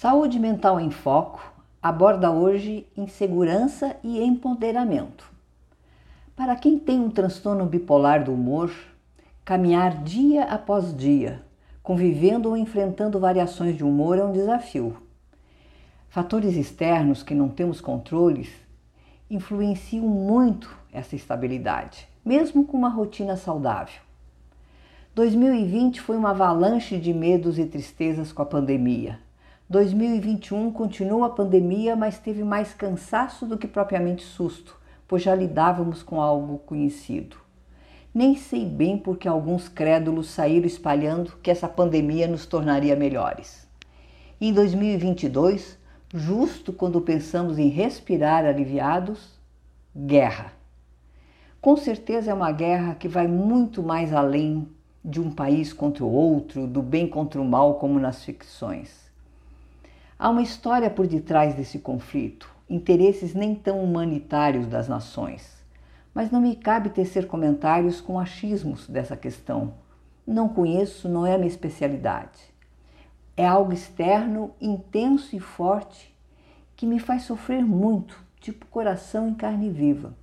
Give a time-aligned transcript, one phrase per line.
[0.00, 1.42] Saúde Mental em Foco
[1.82, 5.28] aborda hoje insegurança e empoderamento.
[6.36, 8.70] Para quem tem um transtorno bipolar do humor,
[9.44, 11.42] caminhar dia após dia,
[11.82, 14.98] convivendo ou enfrentando variações de humor é um desafio.
[16.08, 18.50] Fatores externos que não temos controles
[19.28, 24.00] influenciam muito essa estabilidade, mesmo com uma rotina saudável.
[25.16, 29.26] 2020 foi uma avalanche de medos e tristezas com a pandemia
[29.70, 36.02] 2021 continua a pandemia, mas teve mais cansaço do que propriamente susto, pois já lidávamos
[36.02, 37.36] com algo conhecido.
[38.14, 43.68] Nem sei bem porque alguns crédulos saíram espalhando que essa pandemia nos tornaria melhores.
[44.40, 45.78] Em 2022,
[46.14, 49.38] justo quando pensamos em respirar aliviados,
[49.94, 50.54] guerra.
[51.60, 54.66] Com certeza é uma guerra que vai muito mais além
[55.04, 59.07] de um país contra o outro, do bem contra o mal, como nas ficções.
[60.20, 65.64] Há uma história por detrás desse conflito, interesses nem tão humanitários das nações.
[66.12, 69.74] Mas não me cabe tecer comentários com achismos dessa questão.
[70.26, 72.52] Não conheço, não é minha especialidade.
[73.36, 76.12] É algo externo, intenso e forte
[76.74, 80.16] que me faz sofrer muito, tipo coração em carne viva.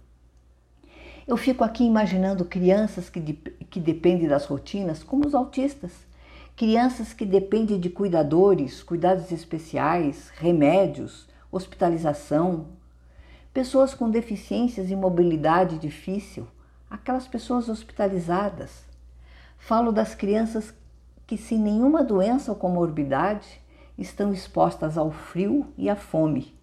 [1.26, 6.06] Eu fico aqui imaginando crianças que, de, que dependem das rotinas, como os autistas,
[6.56, 12.68] crianças que dependem de cuidadores, cuidados especiais, remédios, hospitalização,
[13.54, 16.48] pessoas com deficiências e mobilidade difícil,
[16.90, 18.86] aquelas pessoas hospitalizadas.
[19.58, 20.74] Falo das crianças
[21.28, 23.60] que, sem nenhuma doença ou comorbidade,
[23.98, 26.56] estão expostas ao frio e à fome.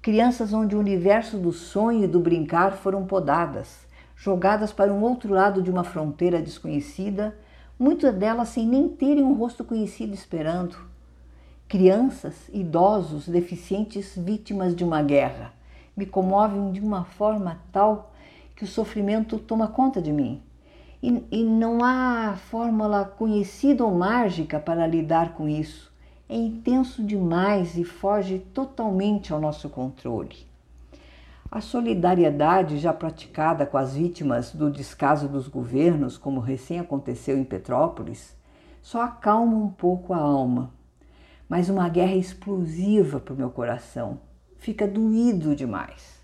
[0.00, 5.34] Crianças onde o universo do sonho e do brincar foram podadas, jogadas para um outro
[5.34, 7.36] lado de uma fronteira desconhecida
[7.78, 10.76] muitas delas sem nem terem um rosto conhecido esperando.
[11.68, 15.52] Crianças, idosos, deficientes, vítimas de uma guerra,
[15.96, 18.12] me comovem de uma forma tal
[18.56, 20.42] que o sofrimento toma conta de mim.
[21.00, 25.92] E, e não há fórmula conhecida ou mágica para lidar com isso.
[26.28, 30.47] É intenso demais e foge totalmente ao nosso controle.
[31.50, 37.44] A solidariedade já praticada com as vítimas do descaso dos governos, como recém aconteceu em
[37.44, 38.36] Petrópolis,
[38.82, 40.74] só acalma um pouco a alma.
[41.48, 44.20] Mas uma guerra explosiva para o meu coração
[44.58, 46.20] fica doído demais.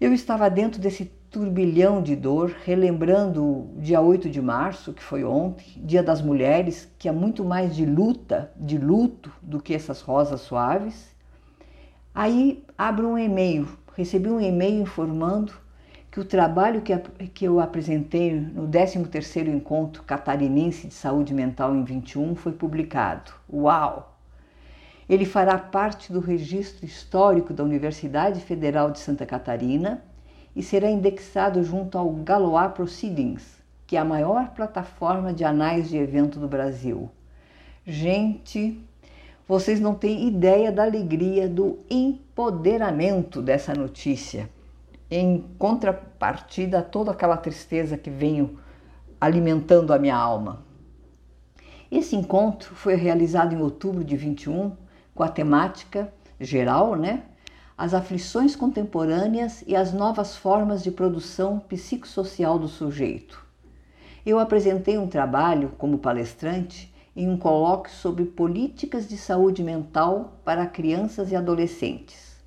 [0.00, 5.24] Eu estava dentro desse turbilhão de dor, relembrando o dia 8 de março, que foi
[5.24, 10.00] ontem, Dia das Mulheres, que é muito mais de luta, de luto, do que essas
[10.00, 11.11] rosas suaves
[12.14, 15.54] Aí abro um e-mail, recebi um e-mail informando
[16.10, 16.94] que o trabalho que,
[17.28, 23.32] que eu apresentei no 13º Encontro Catarinense de Saúde Mental em 21 foi publicado.
[23.50, 24.14] Uau!
[25.08, 30.04] Ele fará parte do registro histórico da Universidade Federal de Santa Catarina
[30.54, 35.96] e será indexado junto ao Galois Proceedings, que é a maior plataforma de anais de
[35.96, 37.10] evento do Brasil.
[37.86, 38.78] Gente,
[39.52, 44.48] vocês não têm ideia da alegria, do empoderamento dessa notícia,
[45.10, 48.58] em contrapartida a toda aquela tristeza que venho
[49.20, 50.64] alimentando a minha alma.
[51.90, 54.72] Esse encontro foi realizado em outubro de 21,
[55.14, 57.24] com a temática geral, né?
[57.76, 63.44] As aflições contemporâneas e as novas formas de produção psicossocial do sujeito.
[64.24, 70.66] Eu apresentei um trabalho como palestrante em um colóquio sobre políticas de saúde mental para
[70.66, 72.42] crianças e adolescentes.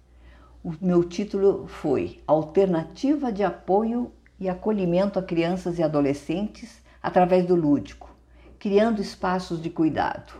[0.63, 7.53] O meu título foi Alternativa de Apoio e Acolhimento a Crianças e Adolescentes através do
[7.53, 8.09] Lúdico,
[8.57, 10.33] criando espaços de cuidado.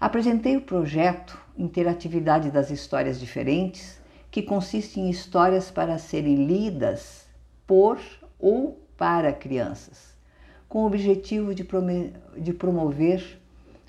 [0.00, 7.26] Apresentei o projeto Interatividade das Histórias Diferentes, que consiste em histórias para serem lidas
[7.66, 7.98] por
[8.38, 10.09] ou para crianças
[10.70, 11.66] com o objetivo de,
[12.38, 13.40] de promover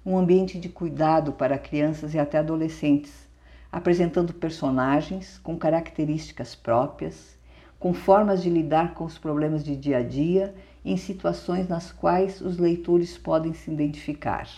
[0.04, 3.14] um ambiente de cuidado para crianças e até adolescentes,
[3.72, 7.38] apresentando personagens com características próprias,
[7.80, 12.42] com formas de lidar com os problemas de dia a dia em situações nas quais
[12.42, 14.50] os leitores podem se identificar.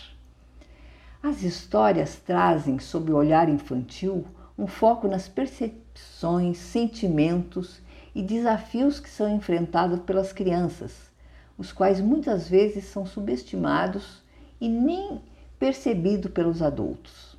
[1.22, 4.24] As histórias trazem, sob o olhar infantil,
[4.56, 7.82] um foco nas percepções, sentimentos
[8.14, 11.12] e desafios que são enfrentados pelas crianças
[11.56, 14.22] os quais muitas vezes são subestimados
[14.60, 15.20] e nem
[15.58, 17.36] percebidos pelos adultos.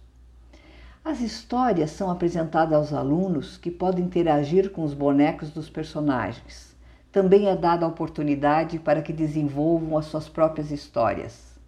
[1.03, 6.75] As histórias são apresentadas aos alunos que podem interagir com os bonecos dos personagens.
[7.11, 11.59] Também é dada a oportunidade para que desenvolvam as suas próprias histórias.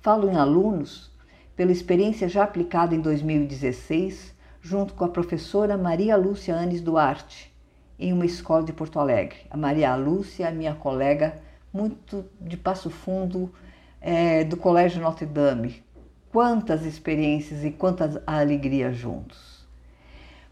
[0.00, 1.10] Falo em alunos
[1.54, 7.54] pela experiência já aplicada em 2016, junto com a professora Maria Lúcia Anes Duarte,
[7.96, 9.38] em uma escola de Porto Alegre.
[9.50, 11.40] A Maria Lúcia, minha colega,
[11.74, 13.52] muito de Passo Fundo,
[14.00, 15.82] é, do Colégio Notre Dame.
[16.30, 19.66] Quantas experiências e quantas alegrias juntos.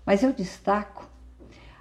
[0.05, 1.09] Mas eu destaco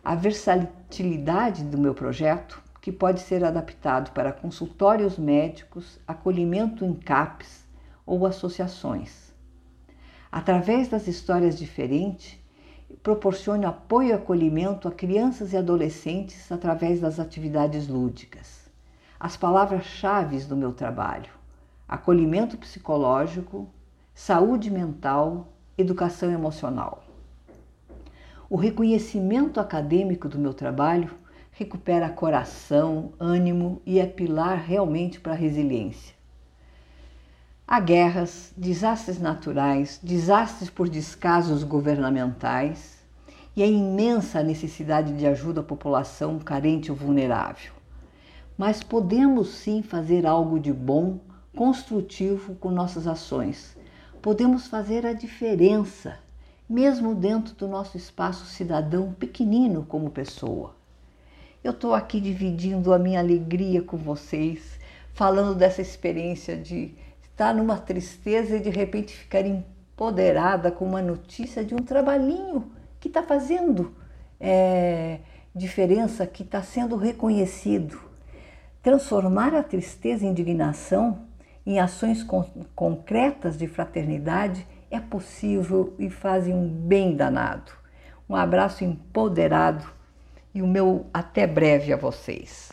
[0.03, 7.65] a versatilidade do meu projeto, que pode ser adaptado para consultórios médicos, acolhimento em CAPs
[8.05, 9.31] ou associações.
[10.31, 12.39] Através das histórias diferentes,
[13.01, 18.60] proporciona apoio e acolhimento a crianças e adolescentes através das atividades lúdicas.
[19.23, 21.29] As palavras-chave do meu trabalho:
[21.87, 23.69] acolhimento psicológico,
[24.15, 27.03] saúde mental, educação emocional.
[28.49, 31.11] O reconhecimento acadêmico do meu trabalho
[31.51, 36.15] recupera coração, ânimo e é pilar realmente para a resiliência.
[37.67, 42.97] Há guerras, desastres naturais, desastres por descasos governamentais
[43.55, 47.80] e a imensa necessidade de ajuda à população carente ou vulnerável.
[48.61, 51.17] Mas podemos sim fazer algo de bom,
[51.57, 53.75] construtivo com nossas ações.
[54.21, 56.19] Podemos fazer a diferença,
[56.69, 60.75] mesmo dentro do nosso espaço cidadão pequenino como pessoa.
[61.63, 64.79] Eu estou aqui dividindo a minha alegria com vocês,
[65.11, 71.65] falando dessa experiência de estar numa tristeza e de repente ficar empoderada com uma notícia
[71.65, 73.91] de um trabalhinho que está fazendo
[74.39, 75.17] é,
[75.55, 78.10] diferença, que está sendo reconhecido.
[78.81, 81.19] Transformar a tristeza e indignação
[81.65, 82.43] em ações con
[82.75, 87.71] concretas de fraternidade é possível e fazem um bem danado.
[88.27, 89.85] Um abraço empoderado
[90.53, 92.71] e o meu até breve a vocês.